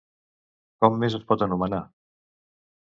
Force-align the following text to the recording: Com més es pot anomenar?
Com 0.85 0.97
més 1.03 1.19
es 1.21 1.29
pot 1.33 1.47
anomenar? 1.49 1.85